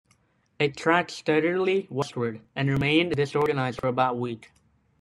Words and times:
It 0.57 0.75
tracked 0.75 1.11
steadily 1.11 1.85
westward, 1.91 2.41
and 2.55 2.67
remained 2.71 3.15
disorganized 3.15 3.79
for 3.79 3.87
about 3.87 4.17
week. 4.17 4.51